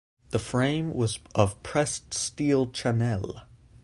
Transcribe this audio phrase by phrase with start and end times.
[0.31, 3.41] The frame was of pressed steel channel.